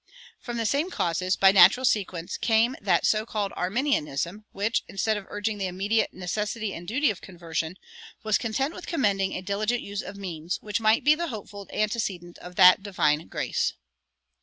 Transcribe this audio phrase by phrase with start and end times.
[0.39, 5.27] From the same causes, by natural sequence, came that so called Arminianism[104:1] which, instead of
[5.29, 7.77] urging the immediate necessity and duty of conversion,
[8.23, 12.39] was content with commending a "diligent use of means," which might be the hopeful antecedent
[12.39, 13.73] of that divine grace.